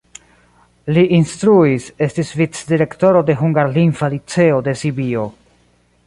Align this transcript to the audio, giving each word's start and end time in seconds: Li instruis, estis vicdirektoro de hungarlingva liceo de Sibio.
Li 0.95 1.01
instruis, 1.17 1.85
estis 2.05 2.31
vicdirektoro 2.39 3.21
de 3.27 3.35
hungarlingva 3.41 4.09
liceo 4.15 4.57
de 4.69 4.75
Sibio. 4.83 5.27